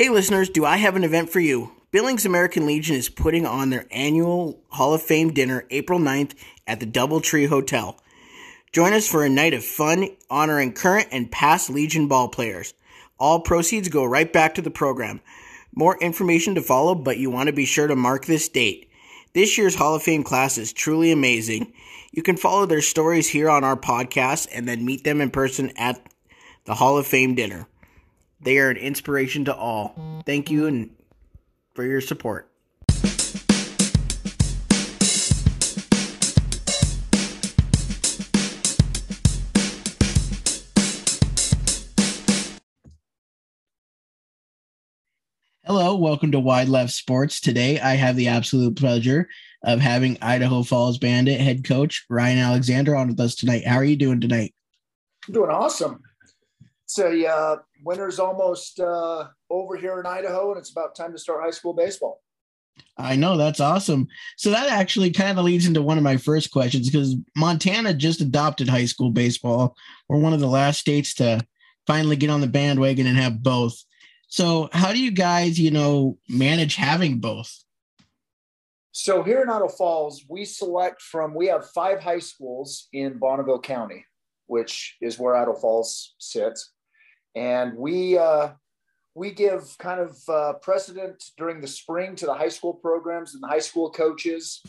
[0.00, 1.72] Hey, listeners, do I have an event for you?
[1.90, 6.32] Billings American Legion is putting on their annual Hall of Fame dinner April 9th
[6.66, 8.00] at the Doubletree Hotel.
[8.72, 12.72] Join us for a night of fun honoring current and past Legion ball players.
[13.18, 15.20] All proceeds go right back to the program.
[15.74, 18.90] More information to follow, but you want to be sure to mark this date.
[19.34, 21.74] This year's Hall of Fame class is truly amazing.
[22.10, 25.72] You can follow their stories here on our podcast and then meet them in person
[25.76, 26.00] at
[26.64, 27.66] the Hall of Fame dinner.
[28.42, 30.22] They are an inspiration to all.
[30.24, 30.90] Thank you and
[31.74, 32.46] for your support.
[45.66, 47.40] Hello, welcome to Wide Left Sports.
[47.40, 49.28] Today, I have the absolute pleasure
[49.62, 53.66] of having Idaho Falls Bandit head coach Ryan Alexander on with us tonight.
[53.66, 54.54] How are you doing tonight?
[55.28, 56.00] I'm doing awesome.
[56.90, 61.18] It's a uh, winter's almost uh, over here in Idaho, and it's about time to
[61.18, 62.20] start high school baseball.
[62.96, 64.08] I know that's awesome.
[64.36, 68.20] So that actually kind of leads into one of my first questions because Montana just
[68.20, 69.76] adopted high school baseball.
[70.08, 71.46] We're one of the last states to
[71.86, 73.80] finally get on the bandwagon and have both.
[74.26, 77.56] So how do you guys, you know, manage having both?
[78.90, 83.60] So here in Idaho Falls, we select from we have five high schools in Bonneville
[83.60, 84.06] County,
[84.46, 86.72] which is where Idaho Falls sits,
[87.34, 88.50] and we uh,
[89.14, 93.42] we give kind of uh, precedent during the spring to the high school programs and
[93.42, 94.62] the high school coaches.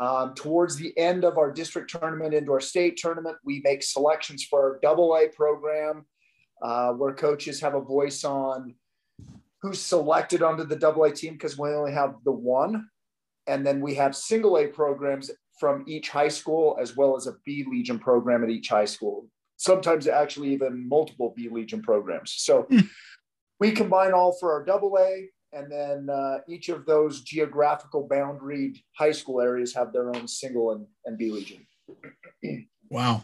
[0.00, 4.42] Um, towards the end of our district tournament into our state tournament, we make selections
[4.42, 6.06] for our double A program,
[6.62, 8.74] uh, where coaches have a voice on
[9.60, 12.88] who's selected onto the double A team because we only have the one.
[13.46, 17.34] And then we have single A programs from each high school, as well as a
[17.44, 19.26] B Legion program at each high school.
[19.62, 22.34] Sometimes actually even multiple B Legion programs.
[22.36, 22.88] So mm
[23.62, 28.76] we combine all for our double A, and then uh, each of those geographical boundaried
[28.98, 31.64] high school areas have their own single and, and B Legion.
[32.90, 33.22] wow.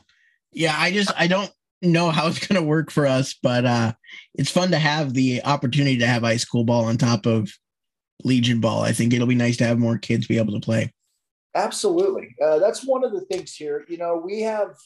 [0.52, 1.50] Yeah, I just I don't
[1.82, 3.94] know how it's going to work for us, but uh,
[4.34, 7.50] it's fun to have the opportunity to have high school ball on top of
[8.22, 8.82] Legion ball.
[8.82, 10.92] I think it'll be nice to have more kids be able to play.
[11.56, 13.84] Absolutely, uh, that's one of the things here.
[13.88, 14.76] You know, we have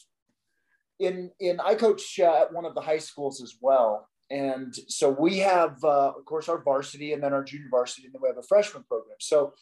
[1.03, 5.09] in in I coach uh, at one of the high schools as well, and so
[5.09, 8.29] we have, uh, of course, our varsity and then our junior varsity, and then we
[8.29, 9.17] have a freshman program.
[9.19, 9.53] So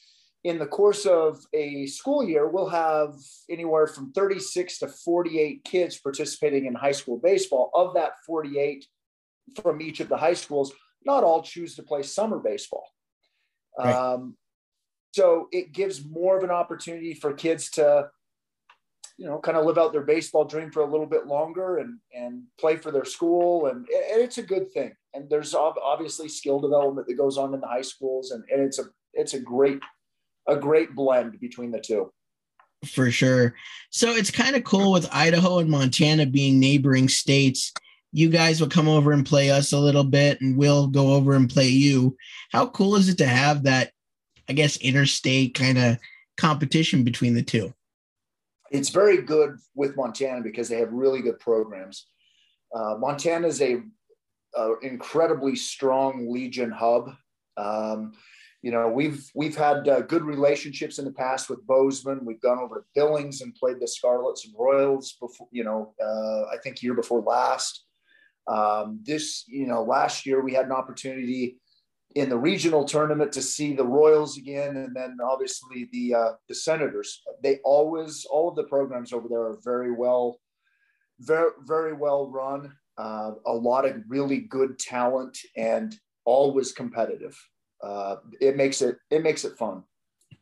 [0.43, 3.13] in the course of a school year, we'll have
[3.49, 7.69] anywhere from 36 to 48 kids participating in high school baseball.
[7.73, 8.85] Of that 48
[9.61, 10.71] from each of the high schools,
[11.05, 12.87] not all choose to play summer baseball.
[13.77, 13.93] Right.
[13.93, 14.37] Um,
[15.13, 18.09] so it gives more of an opportunity for kids to
[19.21, 21.99] you know, kind of live out their baseball dream for a little bit longer and
[22.11, 24.93] and play for their school, and, and it's a good thing.
[25.13, 28.79] And there's obviously skill development that goes on in the high schools, and, and it's
[28.79, 29.79] a it's a great
[30.47, 32.11] a great blend between the two.
[32.83, 33.53] For sure.
[33.91, 37.71] So it's kind of cool with Idaho and Montana being neighboring states.
[38.11, 41.35] You guys will come over and play us a little bit, and we'll go over
[41.35, 42.17] and play you.
[42.51, 43.91] How cool is it to have that,
[44.49, 45.99] I guess, interstate kind of
[46.37, 47.71] competition between the two?
[48.71, 52.07] It's very good with Montana because they have really good programs.
[52.73, 53.81] Uh, Montana is a,
[54.55, 57.13] a, incredibly strong Legion hub.
[57.57, 58.13] Um,
[58.61, 62.23] you know, we've we've had uh, good relationships in the past with Bozeman.
[62.23, 65.47] We've gone over to Billings and played the Scarlets and Royals before.
[65.51, 67.85] You know, uh, I think year before last.
[68.47, 71.60] Um, this, you know, last year we had an opportunity
[72.15, 76.55] in the regional tournament to see the Royals again, and then obviously the uh, the
[76.55, 77.21] Senators.
[77.43, 80.39] They always all of the programs over there are very well,
[81.19, 82.73] very very well run.
[82.97, 85.95] Uh, a lot of really good talent and
[86.25, 87.37] always competitive.
[87.81, 89.83] Uh, it makes it it makes it fun.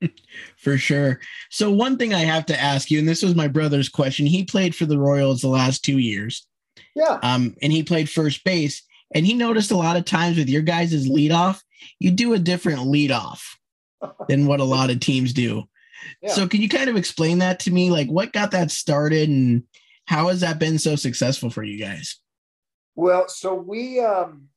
[0.58, 1.20] for sure.
[1.50, 4.26] So one thing I have to ask you, and this was my brother's question.
[4.26, 6.48] He played for the Royals the last two years.
[6.96, 7.20] Yeah.
[7.22, 8.84] Um, and he played first base.
[9.14, 11.62] And he noticed a lot of times with your guys' leadoff,
[12.00, 13.42] you do a different leadoff
[14.28, 15.64] than what a lot of teams do.
[16.22, 16.34] Yeah.
[16.34, 17.90] So can you kind of explain that to me?
[17.90, 19.64] Like what got that started and
[20.06, 22.18] how has that been so successful for you guys?
[22.96, 24.48] Well, so we um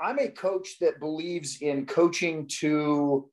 [0.00, 3.30] I'm a coach that believes in coaching to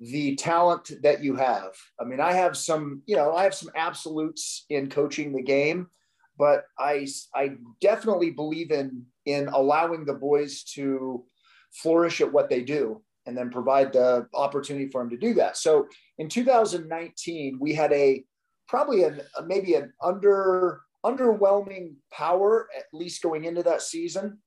[0.00, 1.72] the talent that you have.
[2.00, 5.88] I mean, I have some, you know, I have some absolutes in coaching the game,
[6.36, 11.24] but I I definitely believe in in allowing the boys to
[11.72, 15.56] flourish at what they do and then provide the opportunity for them to do that.
[15.56, 15.86] So
[16.18, 18.24] in 2019, we had a
[18.68, 24.38] probably a maybe an under underwhelming power at least going into that season.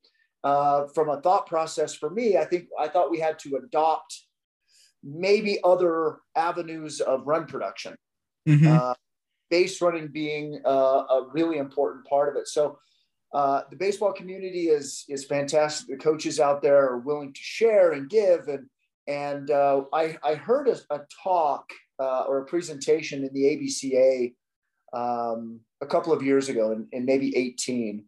[0.45, 4.25] uh, from a thought process for me, I think I thought we had to adopt
[5.03, 7.95] maybe other avenues of run production.
[8.47, 8.67] Mm-hmm.
[8.67, 8.93] Uh,
[9.49, 12.47] base running being uh, a really important part of it.
[12.47, 12.77] So
[13.33, 15.87] uh, the baseball community is is fantastic.
[15.87, 18.67] The coaches out there are willing to share and give, and
[19.07, 21.69] and uh, I I heard a, a talk
[21.99, 24.33] uh, or a presentation in the ABCA
[24.93, 28.05] um, a couple of years ago, in, in maybe 18,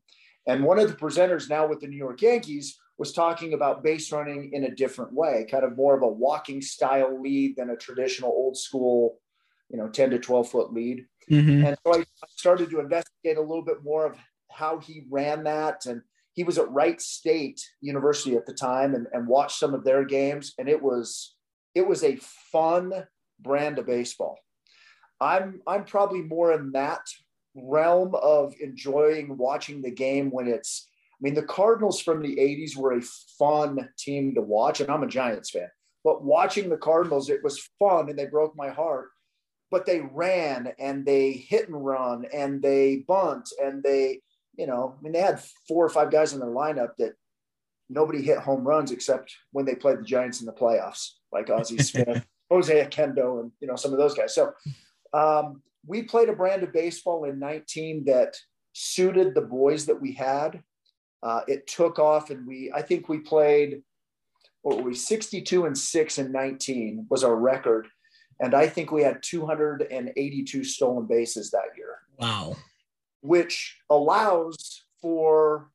[0.47, 4.11] and one of the presenters now with the New York Yankees was talking about base
[4.11, 7.75] running in a different way, kind of more of a walking style lead than a
[7.75, 9.19] traditional old school,
[9.69, 11.05] you know, 10 to 12 foot lead.
[11.29, 11.65] Mm-hmm.
[11.65, 14.17] And so I started to investigate a little bit more of
[14.57, 15.85] how he ran that.
[15.85, 16.01] And
[16.33, 20.03] he was at Wright State University at the time and, and watched some of their
[20.03, 20.53] games.
[20.57, 21.35] And it was,
[21.75, 22.19] it was a
[22.51, 22.91] fun
[23.39, 24.37] brand of baseball.
[25.21, 27.01] I'm, I'm probably more in that
[27.55, 30.87] realm of enjoying watching the game when it's
[31.19, 33.01] I mean, the Cardinals from the 80s were a
[33.39, 35.67] fun team to watch, and I'm a Giants fan.
[36.03, 39.09] But watching the Cardinals, it was fun and they broke my heart.
[39.71, 44.21] But they ran and they hit and run and they bunt and they,
[44.57, 47.13] you know, I mean, they had four or five guys in their lineup that
[47.89, 51.77] nobody hit home runs except when they played the Giants in the playoffs, like Ozzie
[51.83, 54.35] Smith, Jose Oquendo, and, you know, some of those guys.
[54.35, 54.51] So
[55.13, 58.35] um, we played a brand of baseball in 19 that
[58.73, 60.61] suited the boys that we had
[61.23, 63.81] uh, it took off, and we I think we played
[64.61, 67.87] what were we 62 and six and 19 was our record,
[68.39, 71.95] and I think we had 282 stolen bases that year.
[72.19, 72.55] Wow,
[73.21, 75.69] which allows for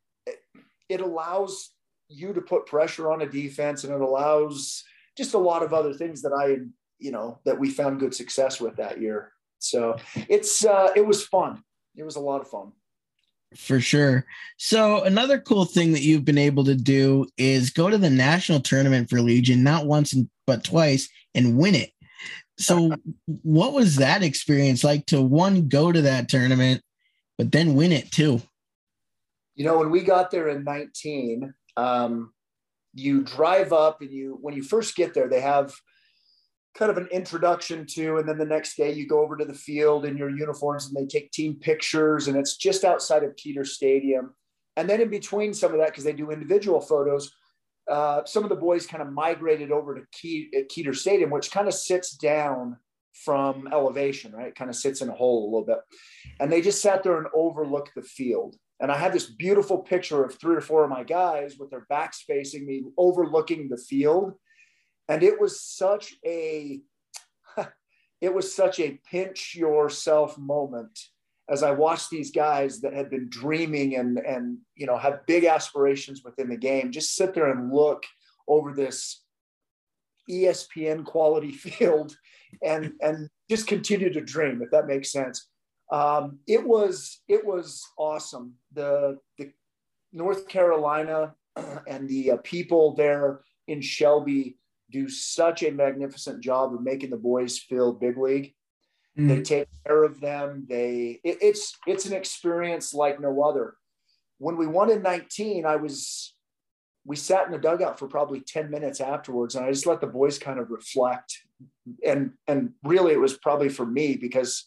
[0.89, 1.71] it allows
[2.09, 4.85] you to put pressure on a defense, and it allows
[5.17, 6.59] just a lot of other things that I
[6.99, 9.33] you know that we found good success with that year.
[9.59, 9.97] So
[10.29, 11.63] it's uh, it was fun.
[11.97, 12.73] It was a lot of fun.
[13.57, 14.25] For sure.
[14.57, 18.61] So another cool thing that you've been able to do is go to the national
[18.61, 20.15] tournament for Legion, not once
[20.47, 21.91] but twice, and win it.
[22.59, 22.95] So
[23.27, 26.83] what was that experience like to one go to that tournament,
[27.39, 28.41] but then win it too?
[29.55, 32.33] You know, when we got there in 19, um,
[32.95, 35.73] you drive up and you when you first get there, they have
[36.75, 39.55] kind of an introduction to and then the next day you go over to the
[39.55, 43.67] field in your uniforms and they take team pictures and it's just outside of Keeter
[43.67, 44.35] Stadium
[44.77, 47.31] and then in between some of that because they do individual photos
[47.91, 51.69] uh, some of the boys kind of migrated over to Ke- Keeter Stadium which kind
[51.69, 52.79] of sits down
[53.13, 54.55] from elevation right?
[54.55, 55.79] Kind of sits in a hole a little bit.
[56.41, 58.57] And they just sat there and overlooked the field.
[58.81, 61.87] And I had this beautiful picture of three or four of my guys with their
[61.89, 64.35] backs facing me overlooking the field.
[65.09, 66.81] And it was such a
[68.21, 70.99] it was such a pinch yourself moment
[71.49, 75.45] as I watched these guys that had been dreaming and and you know have big
[75.45, 78.05] aspirations within the game just sit there and look
[78.49, 79.23] over this
[80.31, 82.17] ESPN quality field
[82.63, 85.49] and and just continue to dream if that makes sense.
[85.91, 88.55] Um, it was it was awesome.
[88.73, 89.53] The the
[90.13, 91.35] North Carolina
[91.87, 94.57] and the uh, people there in Shelby
[94.91, 98.55] do such a magnificent job of making the boys feel big league.
[99.19, 99.29] Mm-hmm.
[99.29, 100.67] They take care of them.
[100.69, 103.75] They it, it's it's an experience like no other.
[104.39, 106.35] When we won in 19, I was
[107.05, 110.07] we sat in the dugout for probably 10 minutes afterwards and I just let the
[110.07, 111.37] boys kind of reflect.
[112.07, 114.67] And and really it was probably for me because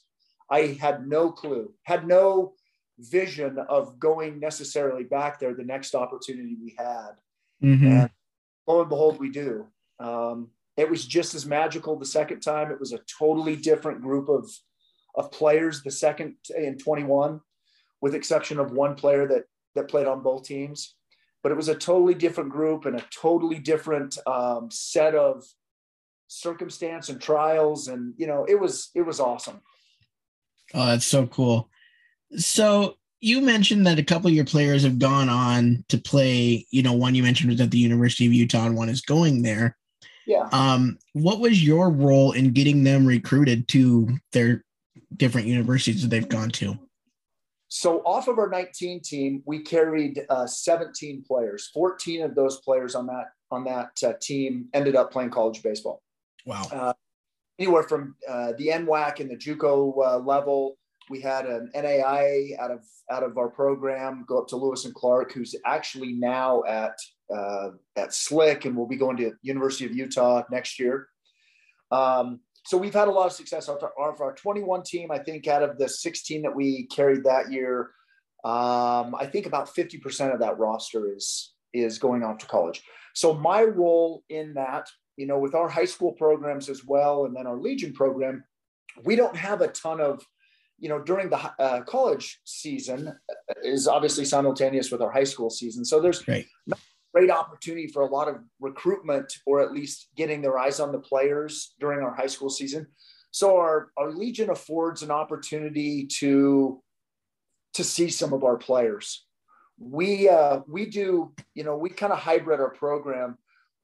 [0.49, 2.53] I had no clue, had no
[2.99, 7.11] vision of going necessarily back there the next opportunity we had.
[7.63, 7.87] Mm-hmm.
[7.87, 8.09] And
[8.67, 9.67] lo and behold, we do.
[9.99, 12.71] Um, it was just as magical the second time.
[12.71, 14.49] It was a totally different group of,
[15.15, 17.39] of players the second in 21,
[18.01, 19.45] with exception of one player that,
[19.75, 20.95] that played on both teams.
[21.45, 25.43] But it was a totally different group and a totally different um, set of
[26.25, 27.87] circumstance and trials.
[27.87, 29.61] And, you know, it was, it was awesome.
[30.73, 31.69] Oh, that's so cool.
[32.35, 36.81] So you mentioned that a couple of your players have gone on to play, you
[36.81, 39.77] know, one you mentioned was at the University of Utah and one is going there.
[40.25, 40.49] Yeah.
[40.51, 44.65] Um, what was your role in getting them recruited to their
[45.15, 46.79] different universities that they've gone to?
[47.67, 51.69] So, off of our 19 team, we carried uh, 17 players.
[51.73, 56.01] 14 of those players on that on that uh, team ended up playing college baseball.
[56.45, 56.63] Wow.
[56.71, 56.93] Uh,
[57.59, 60.77] anywhere from uh, the NWAC and the JUCO uh, level.
[61.09, 64.95] We had an NAI out of out of our program go up to Lewis and
[64.95, 66.97] Clark, who's actually now at
[67.33, 71.07] uh, at Slick, and we'll be going to University of Utah next year.
[71.91, 75.11] Um, so we've had a lot of success our, our 21 team.
[75.11, 77.91] I think out of the 16 that we carried that year,
[78.43, 82.81] um, I think about 50% of that roster is is going off to college.
[83.13, 87.35] So my role in that, you know, with our high school programs as well, and
[87.35, 88.43] then our Legion program,
[89.03, 90.25] we don't have a ton of,
[90.79, 95.49] you know, during the uh, college season uh, is obviously simultaneous with our high school
[95.49, 95.83] season.
[95.83, 96.45] So there's right.
[97.15, 100.99] Great opportunity for a lot of recruitment or at least getting their eyes on the
[100.99, 102.85] players during our high school season.
[103.31, 106.81] So our, our Legion affords an opportunity to
[107.73, 109.25] to see some of our players.
[109.77, 113.37] We uh, we do you know we kind of hybrid our program,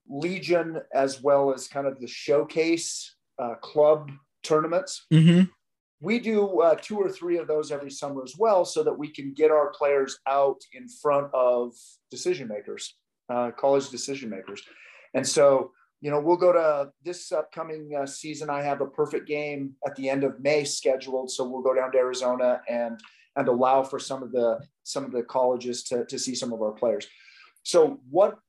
[0.10, 4.12] Legion as well as kind of the showcase uh, club
[4.44, 5.06] tournaments.
[5.14, 5.44] Mm-hmm.
[6.02, 9.10] We do uh, two or three of those every summer as well, so that we
[9.10, 11.74] can get our players out in front of
[12.10, 12.96] decision makers,
[13.32, 14.62] uh, college decision makers,
[15.14, 15.72] and so
[16.02, 18.50] you know, we'll go to this upcoming uh, season.
[18.50, 21.92] I have a perfect game at the end of May scheduled, so we'll go down
[21.92, 23.00] to Arizona and
[23.38, 26.62] and allow for some of the some of the colleges to to see some of
[26.62, 27.08] our players.
[27.64, 28.40] So what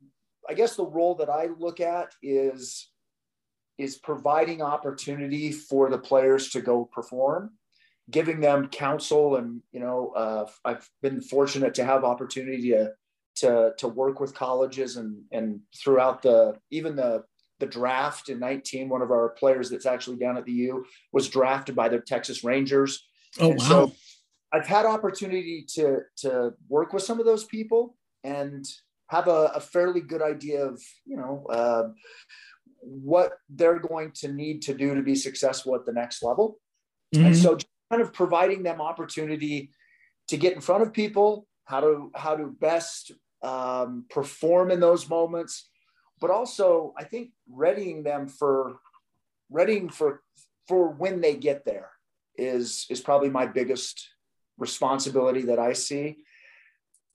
[0.49, 2.89] I guess the role that I look at is
[3.77, 7.51] is providing opportunity for the players to go perform,
[8.11, 12.93] giving them counsel, and you know, uh, I've been fortunate to have opportunity to
[13.37, 17.25] to to work with colleges and and throughout the even the
[17.63, 18.89] the draft in 19.
[18.89, 22.43] One of our players that's actually down at the U was drafted by the Texas
[22.43, 23.07] Rangers.
[23.39, 23.65] Oh, and wow.
[23.65, 23.93] So
[24.53, 28.65] I've had opportunity to, to work with some of those people and
[29.11, 31.85] have a, a fairly good idea of, you know, uh,
[32.81, 36.59] what they're going to need to do to be successful at the next level.
[37.15, 37.27] Mm-hmm.
[37.27, 37.57] And so
[37.91, 39.71] kind of providing them opportunity
[40.29, 43.13] to get in front of people, how to, how to best
[43.43, 45.69] um, perform in those moments,
[46.21, 48.77] but also I think readying them for
[49.51, 50.23] readying for
[50.69, 51.91] for when they get there
[52.37, 54.09] is is probably my biggest
[54.59, 56.19] responsibility that I see.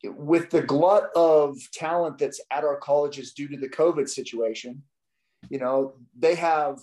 [0.03, 4.83] With the glut of talent that's at our colleges due to the COVID situation,
[5.49, 6.77] you know, they have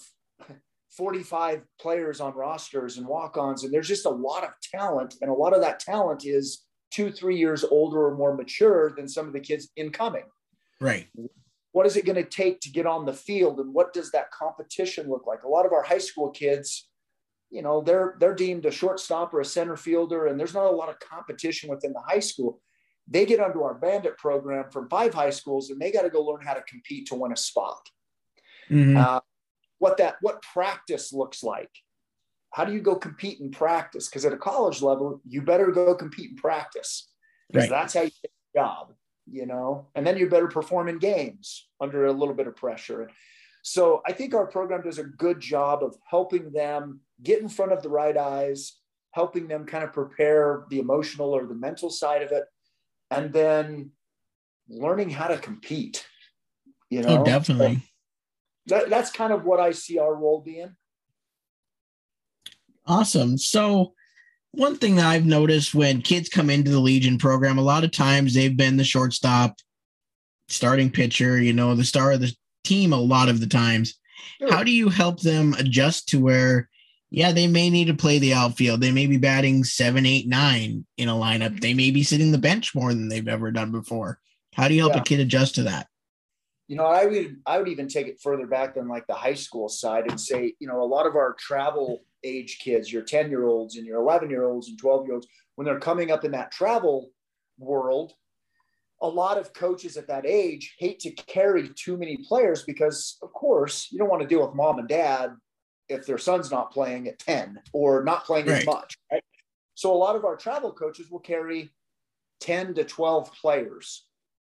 [0.96, 5.34] 45 players on rosters and walk-ons, and there's just a lot of talent, and a
[5.34, 9.32] lot of that talent is two, three years older or more mature than some of
[9.32, 10.24] the kids incoming.
[10.80, 11.08] Right.
[11.72, 14.30] What is it going to take to get on the field and what does that
[14.30, 15.42] competition look like?
[15.42, 16.88] A lot of our high school kids
[17.50, 20.76] you know they're they're deemed a shortstop or a center fielder and there's not a
[20.76, 22.60] lot of competition within the high school.
[23.06, 26.22] They get under our bandit program from five high schools and they got to go
[26.22, 27.88] learn how to compete to win a spot.
[28.70, 28.96] Mm-hmm.
[28.96, 29.20] uh,
[29.78, 31.70] what that what practice looks like
[32.54, 35.94] how do you go compete in practice because at a college level you better go
[35.94, 37.10] compete in practice
[37.50, 37.76] because right.
[37.76, 38.94] that's how you get a job
[39.30, 43.10] you know, and then you better perform in games under a little bit of pressure.
[43.62, 47.72] So I think our program does a good job of helping them get in front
[47.72, 48.74] of the right eyes,
[49.12, 52.44] helping them kind of prepare the emotional or the mental side of it,
[53.10, 53.90] and then
[54.68, 56.06] learning how to compete.
[56.90, 57.82] You oh, know, oh, definitely.
[58.68, 60.76] So that, that's kind of what I see our role being.
[62.86, 63.38] Awesome.
[63.38, 63.94] So
[64.52, 67.90] one thing that I've noticed when kids come into the Legion program, a lot of
[67.90, 69.56] times they've been the shortstop,
[70.48, 73.98] starting pitcher, you know, the star of the team a lot of the times.
[74.38, 74.52] Sure.
[74.52, 76.68] How do you help them adjust to where,
[77.10, 78.80] yeah, they may need to play the outfield.
[78.80, 81.60] They may be batting seven, eight, nine in a lineup.
[81.60, 84.18] They may be sitting the bench more than they've ever done before.
[84.54, 85.00] How do you help yeah.
[85.00, 85.88] a kid adjust to that?
[86.68, 89.34] You know, I would I would even take it further back than like the high
[89.34, 93.28] school side and say, you know, a lot of our travel age kids, your 10
[93.28, 96.24] year olds and your 11 year olds and 12 year olds, when they're coming up
[96.24, 97.10] in that travel
[97.58, 98.14] world,
[99.02, 103.32] a lot of coaches at that age hate to carry too many players because, of
[103.32, 105.34] course, you don't want to deal with mom and dad
[105.88, 108.60] if their son's not playing at 10 or not playing right.
[108.60, 108.96] as much.
[109.12, 109.22] Right?
[109.74, 111.70] So, a lot of our travel coaches will carry
[112.40, 114.06] 10 to 12 players.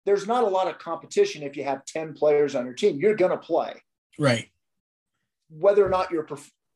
[0.05, 2.99] There's not a lot of competition if you have 10 players on your team.
[2.99, 3.73] You're going to play.
[4.17, 4.49] Right.
[5.49, 6.27] Whether or not you're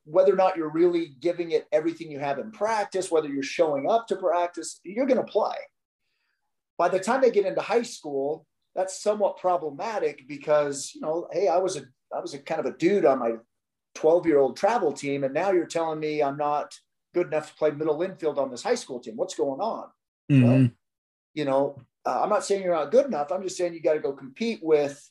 [0.05, 3.89] whether or not you're really giving it everything you have in practice, whether you're showing
[3.89, 5.55] up to practice, you're going to play.
[6.77, 11.47] By the time they get into high school, that's somewhat problematic because, you know, hey,
[11.47, 11.83] I was a
[12.15, 13.33] I was a kind of a dude on my
[13.95, 16.75] 12 year old travel team, and now you're telling me I'm not
[17.13, 19.15] good enough to play middle infield on this high school team.
[19.15, 19.87] What's going on?
[20.29, 20.43] Mm-hmm.
[20.43, 20.69] Well,
[21.33, 23.31] you know, uh, I'm not saying you're not good enough.
[23.31, 25.09] I'm just saying you got to go compete with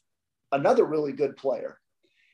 [0.52, 1.78] another really good player.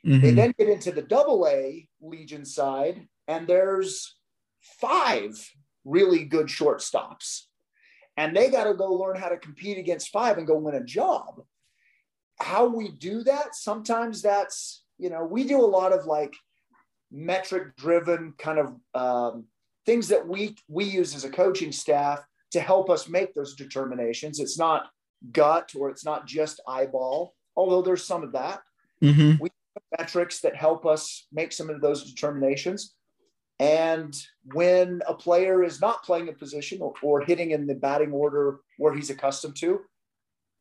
[0.06, 0.20] Mm-hmm.
[0.20, 4.16] They then get into the double A Legion side, and there's
[4.60, 5.50] five
[5.84, 7.42] really good shortstops.
[8.16, 10.84] And they got to go learn how to compete against five and go win a
[10.84, 11.42] job.
[12.38, 16.34] How we do that, sometimes that's, you know, we do a lot of like
[17.10, 19.44] metric driven kind of um,
[19.86, 24.40] things that we we use as a coaching staff to help us make those determinations.
[24.40, 24.90] It's not
[25.32, 28.62] gut or it's not just eyeball, although there's some of that.
[29.02, 29.42] Mm-hmm.
[29.42, 32.94] We have metrics that help us make some of those determinations.
[33.58, 34.16] And
[34.54, 38.60] when a player is not playing a position or, or hitting in the batting order
[38.78, 39.80] where he's accustomed to,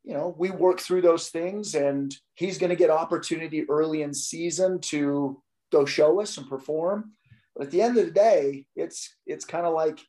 [0.04, 4.14] you know, we work through those things and he's going to get opportunity early in
[4.14, 5.42] season to
[5.72, 7.12] go show us and perform.
[7.56, 10.00] But at the end of the day, it's it's kind of like,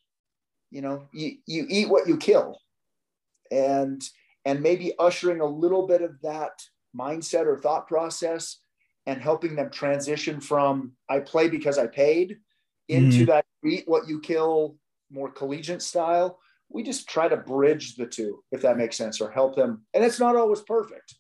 [0.71, 2.59] you know, you, you eat what you kill.
[3.51, 4.03] And
[4.45, 6.53] and maybe ushering a little bit of that
[6.99, 8.59] mindset or thought process
[9.07, 12.39] and helping them transition from I play because I paid
[12.89, 13.25] into mm-hmm.
[13.27, 14.77] that eat what you kill
[15.11, 16.39] more collegiate style.
[16.69, 19.85] We just try to bridge the two, if that makes sense, or help them.
[19.93, 21.17] And it's not always perfect.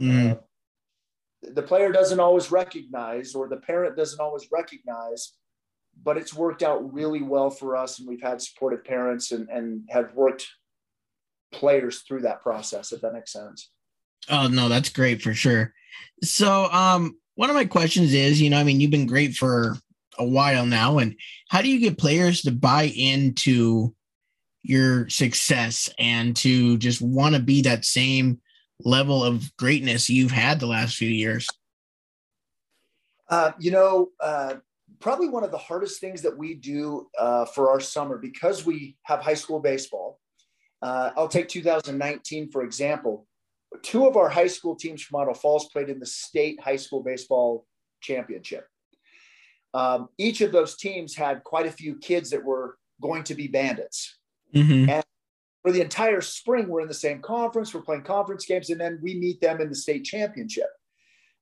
[0.00, 0.32] Mm-hmm.
[0.32, 5.32] Uh, the player doesn't always recognize, or the parent doesn't always recognize,
[6.00, 7.98] but it's worked out really well for us.
[7.98, 10.46] And we've had supportive parents and, and have worked
[11.52, 13.70] players through that process, if that makes sense.
[14.28, 15.74] Oh no, that's great for sure.
[16.22, 19.76] So um one of my questions is, you know, I mean, you've been great for
[20.18, 21.16] a while now, and
[21.48, 23.94] how do you get players to buy into
[24.62, 28.40] your success and to just want to be that same
[28.84, 31.48] level of greatness you've had the last few years?
[33.28, 34.54] Uh, you know, uh,
[35.02, 38.96] probably one of the hardest things that we do uh, for our summer because we
[39.02, 40.18] have high school baseball
[40.82, 43.26] uh, I'll take 2019, for example.
[43.82, 47.02] Two of our high school teams from Idaho Falls played in the state high school
[47.02, 47.64] baseball
[48.00, 48.66] championship.
[49.72, 53.48] Um, each of those teams had quite a few kids that were going to be
[53.48, 54.18] bandits.
[54.54, 54.90] Mm-hmm.
[54.90, 55.04] And
[55.62, 58.98] for the entire spring, we're in the same conference, we're playing conference games, and then
[59.00, 60.68] we meet them in the state championship.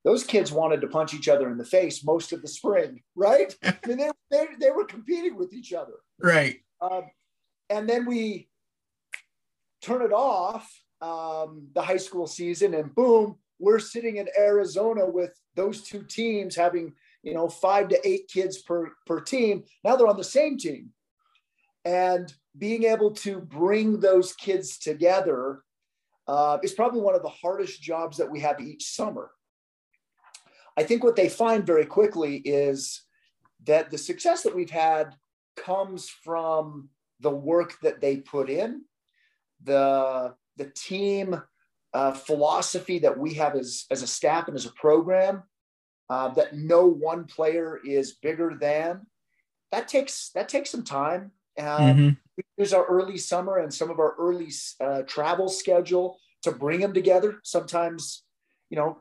[0.05, 3.55] Those kids wanted to punch each other in the face most of the spring, right?
[3.65, 5.95] I mean, they, they, they were competing with each other.
[6.19, 6.61] Right.
[6.81, 7.05] Um,
[7.69, 8.49] and then we
[9.83, 15.39] turn it off um, the high school season, and boom, we're sitting in Arizona with
[15.55, 16.93] those two teams having
[17.23, 19.65] you know five to eight kids per per team.
[19.85, 20.91] Now they're on the same team,
[21.85, 25.63] and being able to bring those kids together
[26.27, 29.31] uh, is probably one of the hardest jobs that we have each summer.
[30.77, 33.03] I think what they find very quickly is
[33.67, 35.15] that the success that we've had
[35.57, 36.89] comes from
[37.21, 38.83] the work that they put in
[39.63, 41.41] the the team
[41.93, 45.43] uh, philosophy that we have as as a staff and as a program
[46.09, 49.07] uh, that no one player is bigger than
[49.73, 52.09] that takes that takes some time um, mm-hmm.
[52.37, 56.81] we use our early summer and some of our early uh, travel schedule to bring
[56.81, 58.25] them together sometimes
[58.71, 58.99] you know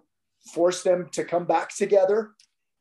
[0.54, 2.32] force them to come back together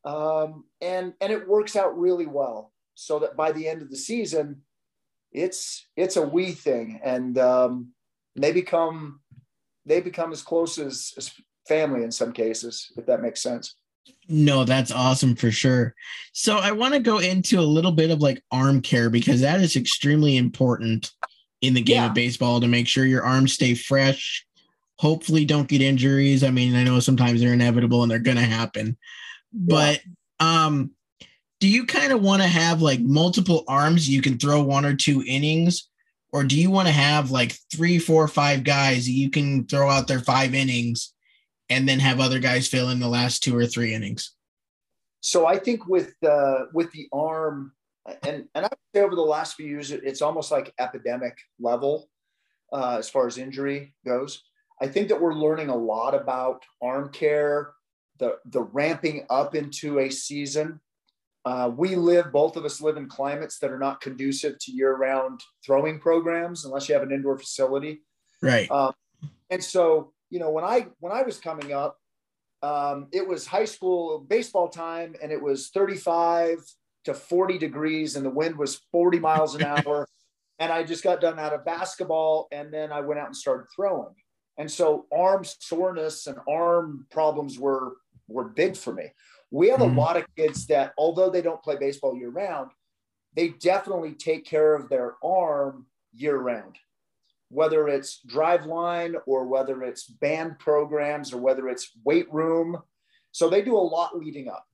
[0.05, 3.97] um, and and it works out really well so that by the end of the
[3.97, 4.63] season
[5.33, 7.93] it's it's a we thing, and um,
[8.37, 9.21] they become
[9.85, 11.33] they become as close as, as
[11.67, 13.75] family in some cases, if that makes sense.
[14.29, 15.95] No, that's awesome for sure.
[16.33, 19.61] So I want to go into a little bit of like arm care because that
[19.61, 21.11] is extremely important
[21.61, 22.07] in the game yeah.
[22.07, 24.47] of baseball to make sure your arms stay fresh.
[24.99, 26.43] Hopefully, don't get injuries.
[26.43, 28.97] I mean, I know sometimes they're inevitable and they're going to happen,
[29.53, 30.01] but
[30.41, 30.93] um,
[31.61, 34.95] do you kind of want to have like multiple arms you can throw one or
[34.95, 35.89] two innings?
[36.33, 40.09] Or do you want to have like three four five guys you can throw out
[40.09, 41.15] their five innings
[41.71, 44.33] and then have other guys fill in the last two or three innings?
[45.21, 47.73] So i think with uh with the arm
[48.23, 52.09] and and i would say over the last few years it's almost like epidemic level
[52.73, 54.43] uh, as far as injury goes
[54.81, 57.73] i think that we're learning a lot about arm care
[58.19, 60.81] the the ramping up into a season
[61.49, 64.95] uh, we live, both of us live in climates that are not conducive to year
[64.97, 68.03] round throwing programs unless you have an indoor facility.
[68.43, 68.71] Right.
[68.71, 68.93] Um,
[69.49, 71.97] and so, you know, when I, when I was coming up,
[72.63, 76.59] um, it was high school baseball time and it was 35
[77.05, 80.07] to 40 degrees and the wind was 40 miles an hour.
[80.59, 83.69] and I just got done out of basketball and then I went out and started
[83.75, 84.15] throwing.
[84.59, 89.13] And so arm soreness and arm problems were, were big for me.
[89.51, 89.97] We have mm-hmm.
[89.97, 92.73] a lot of kids that, although they don't play baseball year round,
[93.35, 96.77] they definitely take care of their arm year round,
[97.51, 102.79] whether it's Driveline or whether it's band programs or whether it's weight room.
[103.31, 104.67] So they do a lot leading up.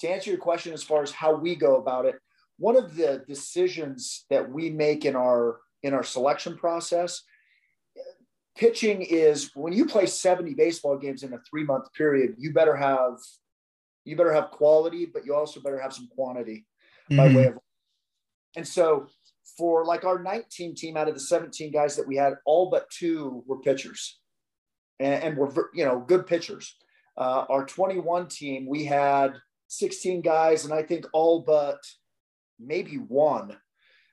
[0.00, 2.16] To answer your question, as far as how we go about it,
[2.58, 7.22] one of the decisions that we make in our in our selection process
[8.56, 12.76] pitching is when you play 70 baseball games in a three month period, you better
[12.76, 13.18] have
[14.04, 16.66] you better have quality, but you also better have some quantity
[17.10, 17.16] mm-hmm.
[17.16, 17.58] by way of.
[18.56, 19.06] And so
[19.56, 22.88] for like our 19 team out of the 17 guys that we had, all but
[22.90, 24.18] two were pitchers
[24.98, 26.76] and, and were, you know, good pitchers.
[27.16, 29.34] Uh, our 21 team, we had
[29.68, 31.78] 16 guys, and I think all but
[32.58, 33.56] maybe one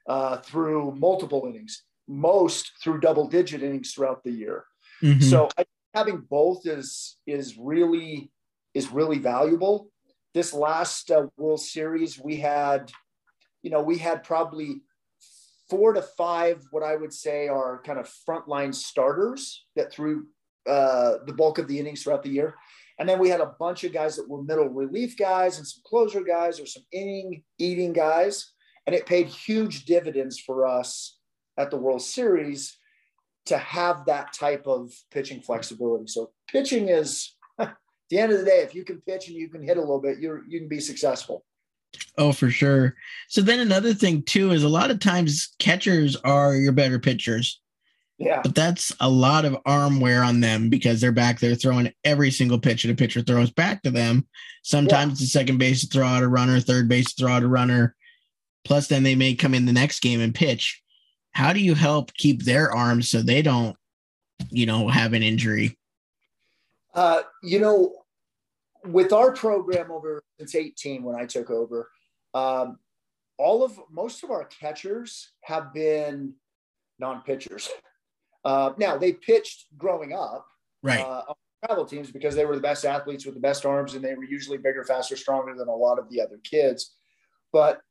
[0.07, 4.65] uh, through multiple innings, most through double digit innings throughout the year.
[5.03, 5.21] Mm-hmm.
[5.21, 8.31] So I, having both is is really
[8.73, 9.89] is really valuable.
[10.33, 12.91] This last uh, World Series, we had,
[13.63, 14.81] you know, we had probably
[15.69, 20.27] four to five what I would say are kind of frontline starters that threw
[20.67, 22.55] uh, the bulk of the innings throughout the year.
[22.99, 25.81] And then we had a bunch of guys that were middle relief guys and some
[25.85, 28.53] closer guys or some inning eating guys.
[28.85, 31.16] And it paid huge dividends for us
[31.57, 32.77] at the World Series
[33.47, 36.07] to have that type of pitching flexibility.
[36.07, 37.75] So pitching is at
[38.09, 40.01] the end of the day, if you can pitch and you can hit a little
[40.01, 41.43] bit, you're you can be successful.
[42.17, 42.95] Oh, for sure.
[43.29, 47.59] So then another thing too is a lot of times catchers are your better pitchers.
[48.17, 48.41] Yeah.
[48.41, 52.31] But that's a lot of arm wear on them because they're back there throwing every
[52.31, 54.27] single pitch that a pitcher throws back to them.
[54.63, 55.25] Sometimes yeah.
[55.25, 57.95] the second base to throw out a runner, third base to throw out a runner.
[58.65, 60.81] Plus, then they may come in the next game and pitch.
[61.37, 63.77] How do you help keep their arms so they don't,
[64.49, 65.77] you know, have an injury?
[66.95, 67.93] Uh, you know,
[68.85, 71.91] with our program over since 18 when I took over,
[72.33, 72.79] um,
[73.37, 76.33] all of most of our catchers have been
[76.97, 77.69] non-pitchers.
[78.43, 80.47] Uh, now they pitched growing up,
[80.81, 81.01] right?
[81.01, 84.03] Uh, on travel teams because they were the best athletes with the best arms, and
[84.03, 86.95] they were usually bigger, faster, stronger than a lot of the other kids.
[87.53, 87.81] But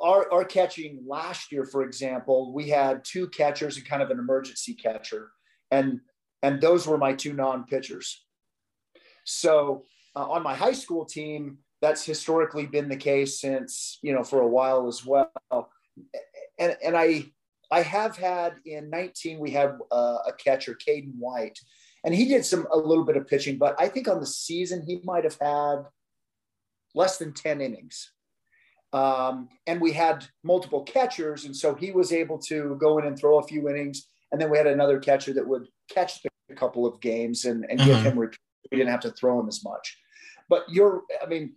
[0.00, 4.18] our, our catching last year, for example, we had two catchers and kind of an
[4.18, 5.30] emergency catcher,
[5.70, 6.00] and
[6.42, 8.24] and those were my two non-pitchers.
[9.24, 14.22] So uh, on my high school team, that's historically been the case since you know
[14.22, 15.30] for a while as well.
[16.58, 17.24] And and I
[17.70, 21.58] I have had in 19, we had uh, a catcher, Caden White,
[22.04, 24.84] and he did some a little bit of pitching, but I think on the season
[24.86, 25.84] he might have had
[26.94, 28.12] less than 10 innings.
[28.94, 33.18] Um, and we had multiple catchers, and so he was able to go in and
[33.18, 34.06] throw a few innings.
[34.30, 37.78] And then we had another catcher that would catch a couple of games and, and
[37.80, 38.16] give him.
[38.16, 38.28] We
[38.70, 39.98] didn't have to throw him as much.
[40.48, 41.54] But you're, I mean,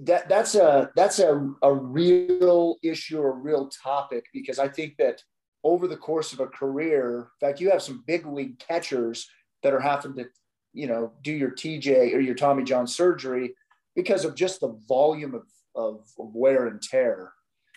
[0.00, 5.22] that that's a that's a, a real issue or real topic because I think that
[5.64, 9.28] over the course of a career, in fact, you have some big league catchers
[9.62, 10.26] that are having to,
[10.72, 13.54] you know, do your TJ or your Tommy John surgery
[13.94, 15.42] because of just the volume of,
[15.76, 17.32] of, of wear and tear.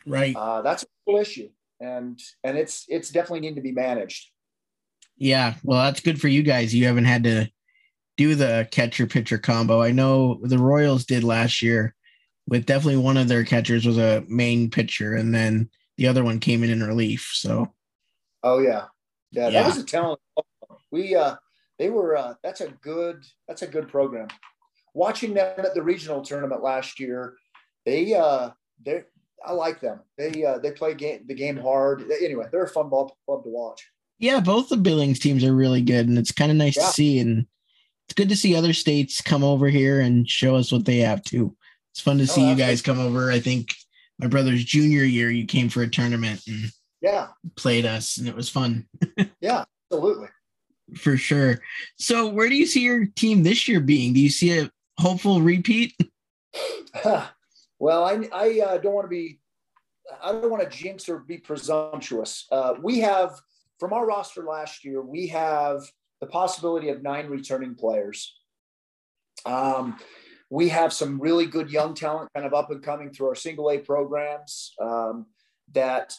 [0.06, 0.36] Right.
[0.36, 4.30] Uh, that's a real issue, and and it's it's definitely need to be managed.
[5.18, 6.74] Yeah, well, that's good for you guys.
[6.74, 7.50] You haven't had to
[8.18, 9.82] do the catcher pitcher combo.
[9.82, 11.96] I know the Royals did last year
[12.50, 16.40] with definitely one of their catchers was a main pitcher and then the other one
[16.40, 17.30] came in in relief.
[17.34, 17.72] So
[18.44, 18.86] Oh yeah.
[19.32, 19.62] Yeah, yeah.
[19.62, 20.20] that was a talent.
[20.92, 21.36] We uh
[21.78, 24.28] they were uh that's a good that's a good program.
[24.94, 27.36] Watching them at the regional tournament last year,
[27.86, 28.52] they uh
[28.84, 29.04] they
[29.46, 30.02] I like them.
[30.18, 32.04] They uh they play game the game hard.
[32.24, 33.86] Anyway, they're a fun ball club to watch.
[34.20, 36.86] Yeah, both the Billings teams are really good and it's kind of nice yeah.
[36.86, 37.46] to see and
[38.06, 41.24] it's good to see other states come over here and show us what they have
[41.24, 41.56] too.
[41.92, 43.32] It's fun to oh, see you guys come over.
[43.32, 43.74] I think
[44.20, 48.36] my brother's junior year, you came for a tournament and yeah, played us, and it
[48.36, 48.88] was fun.
[49.42, 50.28] yeah, absolutely.
[50.96, 51.60] For sure.
[51.98, 54.14] So, where do you see your team this year being?
[54.14, 55.94] Do you see a hopeful repeat?
[57.80, 59.40] well, I I uh, don't want to be
[60.22, 62.46] I don't want to jinx or be presumptuous.
[62.52, 63.40] Uh, we have
[63.80, 65.84] from our roster last year, we have
[66.20, 68.36] the possibility of nine returning players.
[69.46, 69.98] Um,
[70.50, 73.70] we have some really good young talent kind of up and coming through our single
[73.70, 75.28] A programs um,
[75.74, 76.14] that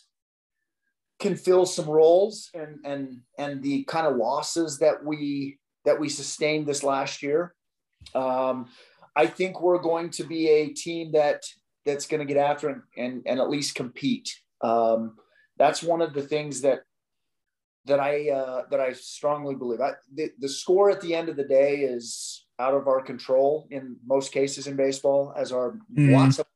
[1.19, 6.09] can fill some roles and and and the kind of losses that we that we
[6.09, 7.55] sustained this last year.
[8.15, 8.69] Um,
[9.17, 11.43] I think we're going to be a team that
[11.85, 14.35] that's going to get after and, and, and at least compete.
[14.61, 15.17] Um,
[15.59, 16.81] that's one of the things that
[17.87, 19.81] that I uh, that I strongly believe.
[19.81, 23.67] I, the, the score at the end of the day is out of our control
[23.71, 26.13] in most cases in baseball, as are mm.
[26.13, 26.47] lots of.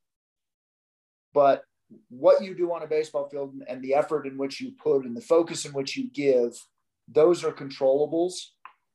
[1.32, 1.64] But
[2.08, 5.16] what you do on a baseball field and the effort in which you put and
[5.16, 6.52] the focus in which you give,
[7.08, 8.34] those are controllables.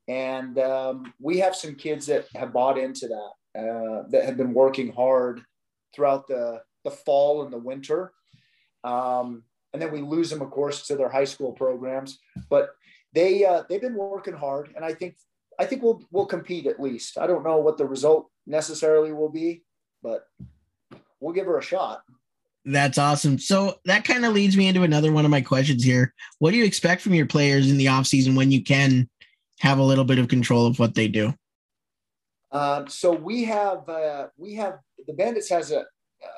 [0.08, 4.53] And um, we have some kids that have bought into that, uh, that have been
[4.53, 5.41] working hard
[5.95, 8.13] throughout the, the fall and the winter.
[8.83, 12.19] Um, and then we lose them, of course, to their high school programs.
[12.49, 12.69] But
[13.13, 15.15] they uh, they've been working hard, and I think
[15.59, 17.17] I think we'll we'll compete at least.
[17.17, 19.63] I don't know what the result necessarily will be,
[20.01, 20.27] but
[21.19, 22.01] we'll give her a shot.
[22.65, 23.39] That's awesome.
[23.39, 26.13] So that kind of leads me into another one of my questions here.
[26.39, 29.09] What do you expect from your players in the offseason when you can
[29.59, 31.33] have a little bit of control of what they do?
[32.51, 35.85] Um, so we have uh, we have the Bandits has a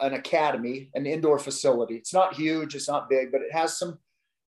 [0.01, 1.95] an academy, an indoor facility.
[1.95, 3.99] It's not huge, it's not big, but it has some.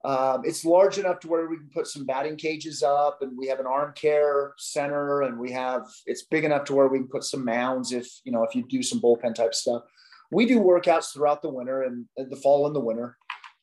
[0.05, 3.47] Um, it's large enough to where we can put some batting cages up, and we
[3.47, 7.07] have an arm care center, and we have it's big enough to where we can
[7.07, 9.83] put some mounds if you know if you do some bullpen type stuff.
[10.29, 13.17] We do workouts throughout the winter and the fall and the winter.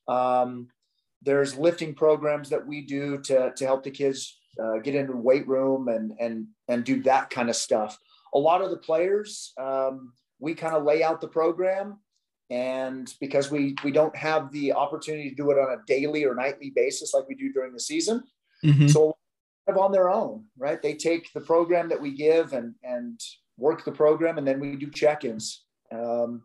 [0.08, 0.68] Um,
[1.22, 5.18] there's lifting programs that we do to to help the kids uh, get into the
[5.18, 7.98] weight room and and and do that kind of stuff.
[8.34, 9.52] A lot of the players.
[9.58, 11.98] Um, we kind of lay out the program
[12.50, 16.34] and because we we don't have the opportunity to do it on a daily or
[16.34, 18.22] nightly basis like we do during the season
[18.64, 18.88] mm-hmm.
[18.88, 19.16] so
[19.78, 23.20] on their own right they take the program that we give and and
[23.56, 26.42] work the program and then we do check-ins um,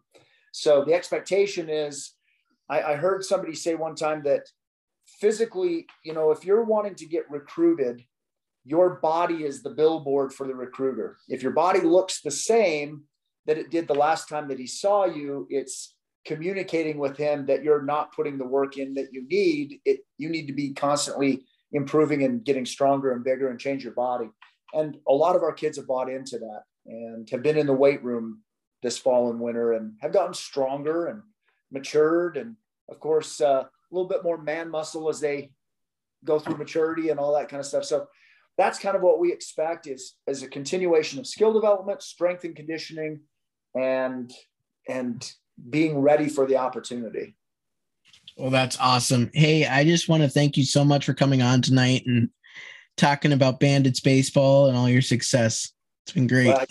[0.51, 2.11] so the expectation is
[2.69, 4.47] I, I heard somebody say one time that
[5.19, 8.03] physically you know if you're wanting to get recruited
[8.63, 13.03] your body is the billboard for the recruiter if your body looks the same
[13.45, 15.47] that it did the last time that he saw you.
[15.49, 19.79] It's communicating with him that you're not putting the work in that you need.
[19.85, 23.93] It you need to be constantly improving and getting stronger and bigger and change your
[23.93, 24.29] body.
[24.73, 27.73] And a lot of our kids have bought into that and have been in the
[27.73, 28.41] weight room
[28.81, 31.21] this fall and winter and have gotten stronger and
[31.71, 32.55] matured and
[32.89, 33.63] of course uh,
[33.95, 35.51] little bit more man muscle as they
[36.23, 37.85] go through maturity and all that kind of stuff.
[37.85, 38.07] So
[38.57, 42.55] that's kind of what we expect is as a continuation of skill development, strength and
[42.55, 43.21] conditioning,
[43.75, 44.31] and
[44.87, 45.31] and
[45.69, 47.35] being ready for the opportunity.
[48.37, 49.31] Well, that's awesome.
[49.33, 52.29] Hey, I just want to thank you so much for coming on tonight and
[52.97, 55.71] talking about Bandits baseball and all your success.
[56.05, 56.47] It's been great.
[56.47, 56.65] Well,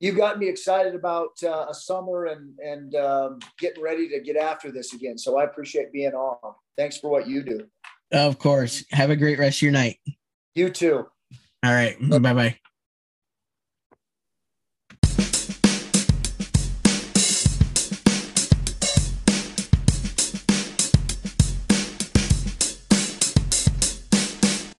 [0.00, 4.36] you've got me excited about uh, a summer and and um, getting ready to get
[4.36, 5.18] after this again.
[5.18, 6.54] So I appreciate being on.
[6.76, 7.66] Thanks for what you do.
[8.12, 8.84] Of course.
[8.90, 9.98] Have a great rest of your night.
[10.54, 11.06] You too.
[11.64, 11.96] All right.
[12.08, 12.58] Bye bye.